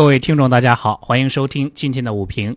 [0.00, 2.56] 各位听众，大家好，欢迎收听今天的午评。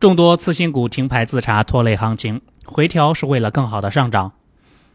[0.00, 4.32] 众多次新股停牌自查拖累行情，回调是为了更好的上涨。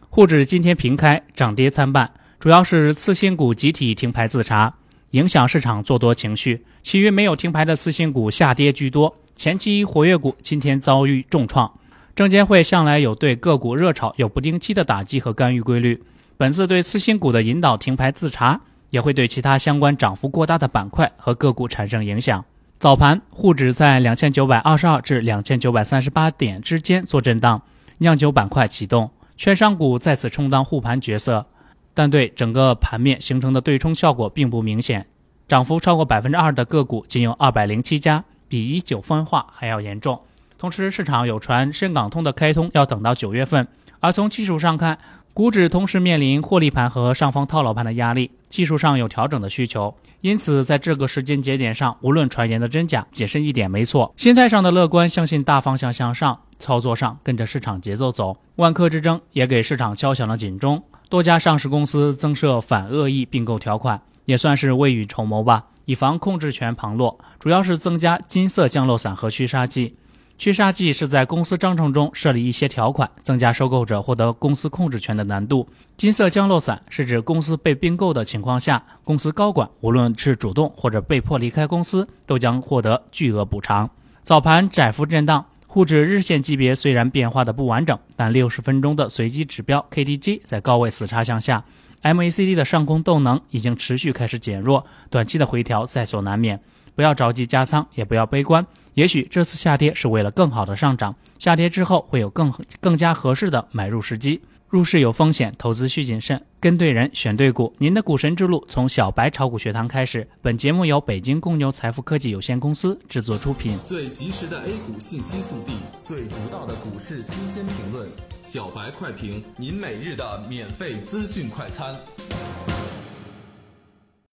[0.10, 4.74] 沪指今天平开，涨跌参半，主要是次新股集体停牌自查，
[5.12, 6.66] 影响市场做多情绪。
[6.84, 11.72] 其余没有停牌的次新股下跌居多，前期活跃股今天遭遇重创。
[12.14, 16.04] 证监会向来有对个股热炒有不定期的打击和干预规律，
[16.36, 18.60] 本次对次新股的引导停牌自查。
[18.90, 22.44] 也会对其他相关涨幅过大的板块和个股产生影响。
[22.80, 27.62] 早盘沪指在两千九百二十二至两千九百三十八点之间做震荡，
[27.98, 31.46] 酿酒板块启动，券商股再次充当护盘角色，
[31.94, 35.06] 但对整个盘面形成的对冲效果并不明显。
[35.48, 40.22] 涨幅超过百分之二的个股仅有二百零七家，比一九分化还要严重。
[40.58, 43.68] 同时，市场有传深港通的开通要等到九月份，
[44.00, 44.98] 而从技术上看。
[45.34, 54.14] 股指同时面临获利盘和上方套牢盘的压力，技术上有调整的需求，因此在这个时间节点上，无论传言的真假，谨慎一点没错。
[54.18, 58.36] 心态上的乐观，相信大方向向上，操作上跟着市场节奏走。
[58.58, 67.18] 万科之争也给市场敲响了警钟，多家上市公司增设反恶意并购条款，也算是未雨绸缪吧，以防控制权旁落。
[67.40, 69.96] 主要是增加金色降落伞和驱杀剂。
[70.40, 75.68] 驱杀剂是在公司章程中设立一些条款，增加收购者获得公司控制权的难度。
[75.98, 83.90] 金色降落伞是指公司被并购的情况下，公司高管无论是主动或者被迫离开公司，都将获得巨额补偿。
[84.24, 91.66] 早盘窄幅震荡，沪指日线级别虽然变化的不完整，但六十分钟的随机指标 KDJ 在高位死叉向下
[92.02, 96.62] ，MACD 的上攻动能已经持续开始减弱，短期的回调在所难免。
[96.96, 98.66] 不要着急加仓，也不要悲观。
[99.00, 104.42] 也许这次下跌是为了更好的上涨，下跌之后会有更更加合适的买入时机。
[104.68, 107.74] 入市有风险，投资需谨慎，跟对人，选对股。
[107.78, 110.28] 您的股神之路从小白炒股学堂开始。
[110.42, 113.80] 本节目由北京公牛财富科技有限公司制作出品。
[113.86, 118.10] 最及时的 A 股信息速递，最独到的股市新鲜评论，
[118.42, 121.96] 小白快评，您每日的免费资讯快餐。